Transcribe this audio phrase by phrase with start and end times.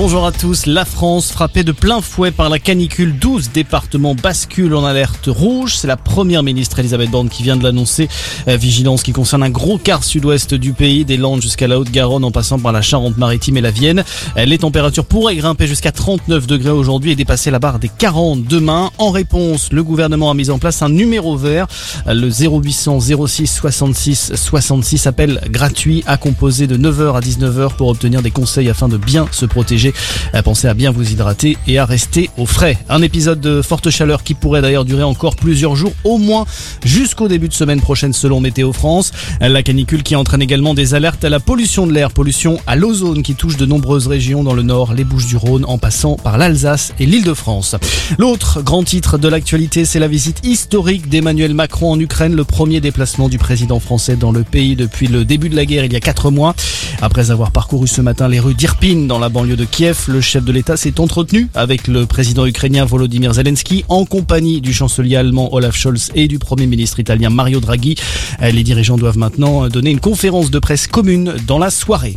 [0.00, 0.66] Bonjour à tous.
[0.66, 3.18] La France frappée de plein fouet par la canicule.
[3.18, 5.74] 12 départements basculent en alerte rouge.
[5.74, 8.08] C'est la première ministre Elisabeth Borne qui vient de l'annoncer.
[8.46, 12.22] Euh, vigilance qui concerne un gros quart sud-ouest du pays, des Landes jusqu'à la Haute-Garonne
[12.22, 14.04] en passant par la Charente-Maritime et la Vienne.
[14.36, 18.44] Euh, Les températures pourraient grimper jusqu'à 39 degrés aujourd'hui et dépasser la barre des 40
[18.44, 18.92] demain.
[18.98, 21.66] En réponse, le gouvernement a mis en place un numéro vert,
[22.06, 27.88] euh, le 0800 06 66 66 appel gratuit à composer de 9h à 19h pour
[27.88, 29.87] obtenir des conseils afin de bien se protéger.
[30.34, 32.78] Euh, Pensez à bien vous hydrater et à rester au frais.
[32.88, 36.46] Un épisode de forte chaleur qui pourrait d'ailleurs durer encore plusieurs jours, au moins
[36.84, 39.12] jusqu'au début de semaine prochaine selon Météo France.
[39.40, 43.22] La canicule qui entraîne également des alertes à la pollution de l'air, pollution à l'ozone
[43.22, 47.06] qui touche de nombreuses régions dans le nord, les Bouches-du-Rhône en passant par l'Alsace et
[47.06, 47.76] l'Île-de-France.
[48.18, 52.80] L'autre grand titre de l'actualité, c'est la visite historique d'Emmanuel Macron en Ukraine, le premier
[52.80, 55.96] déplacement du président français dans le pays depuis le début de la guerre il y
[55.96, 56.54] a quatre mois.
[57.00, 60.44] Après avoir parcouru ce matin les rues d'Irpin dans la banlieue de Kiev, le chef
[60.44, 65.54] de l'État s'est entretenu avec le président ukrainien Volodymyr Zelensky en compagnie du chancelier allemand
[65.54, 67.94] Olaf Scholz et du premier ministre italien Mario Draghi.
[68.40, 72.16] Les dirigeants doivent maintenant donner une conférence de presse commune dans la soirée.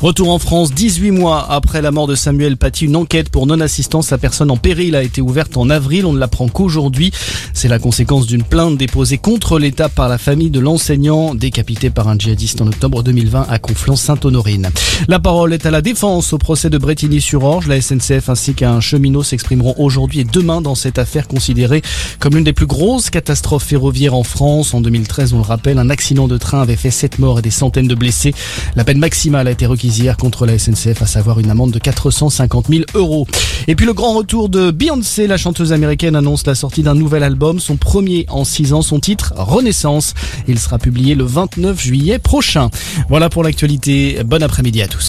[0.00, 4.12] Retour en France, 18 mois après la mort de Samuel Paty, une enquête pour non-assistance
[4.12, 6.06] à personne en péril a été ouverte en avril.
[6.06, 7.12] On ne l'apprend qu'aujourd'hui.
[7.52, 12.08] C'est la conséquence d'une plainte déposée contre l'État par la famille de l'enseignant décapité par
[12.08, 14.70] un djihadiste en octobre 2020 à Conflans-Sainte-Honorine.
[15.08, 17.68] La parole est à la défense au procès de Bretigny-sur-Orge.
[17.68, 21.82] La SNCF ainsi qu'un cheminot s'exprimeront aujourd'hui et demain dans cette affaire considérée
[22.18, 24.74] comme l'une des plus grosses catastrophes ferroviaires en France.
[24.74, 27.50] En 2013, on le rappelle, un accident de train avait fait 7 morts et des
[27.50, 28.34] centaines de blessés.
[28.74, 29.81] La peine maximale a été requise
[30.18, 33.26] contre la SNCF, à savoir une amende de 450 000 euros.
[33.66, 37.24] Et puis le grand retour de Beyoncé, la chanteuse américaine annonce la sortie d'un nouvel
[37.24, 40.14] album, son premier en 6 ans, son titre Renaissance.
[40.46, 42.70] Il sera publié le 29 juillet prochain.
[43.08, 44.22] Voilà pour l'actualité.
[44.24, 45.00] Bon après-midi à tous.